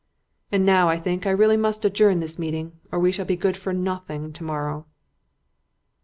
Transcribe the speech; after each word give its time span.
And 0.51 0.65
now, 0.65 0.89
I 0.89 0.97
think, 0.97 1.27
I 1.27 1.35
must 1.35 1.83
really 1.83 1.91
adjourn 1.91 2.21
this 2.21 2.39
meeting, 2.39 2.71
or 2.91 2.97
we 2.97 3.11
shall 3.11 3.23
be 3.25 3.35
good 3.35 3.55
for 3.55 3.71
nothing 3.71 4.33
to 4.33 4.43
morrow." 4.43 4.87